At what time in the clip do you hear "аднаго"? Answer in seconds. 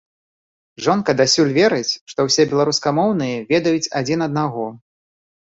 4.29-4.65